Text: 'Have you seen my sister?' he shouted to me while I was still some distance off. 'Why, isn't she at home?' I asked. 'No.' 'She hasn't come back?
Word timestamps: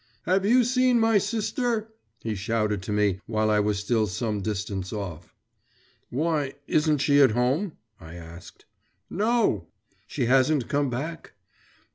'Have 0.23 0.47
you 0.47 0.63
seen 0.63 0.99
my 0.99 1.19
sister?' 1.19 1.93
he 2.23 2.33
shouted 2.33 2.81
to 2.81 2.91
me 2.91 3.19
while 3.27 3.51
I 3.51 3.59
was 3.59 3.77
still 3.77 4.07
some 4.07 4.41
distance 4.41 4.91
off. 4.91 5.35
'Why, 6.09 6.53
isn't 6.65 6.97
she 6.97 7.21
at 7.21 7.29
home?' 7.33 7.73
I 7.99 8.15
asked. 8.15 8.65
'No.' 9.11 9.67
'She 10.07 10.25
hasn't 10.25 10.67
come 10.69 10.89
back? 10.89 11.33